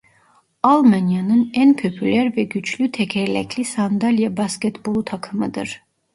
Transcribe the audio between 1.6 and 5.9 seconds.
popüler ve güçlü tekerlekli sandalye basketbolu takımıdır.